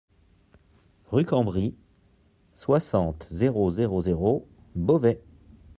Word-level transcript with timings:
Rue 1.11 1.25
Cambry, 1.25 1.75
soixante, 2.55 3.27
zéro 3.29 3.69
zéro 3.69 4.01
zéro 4.01 4.47
Beauvais 4.73 5.21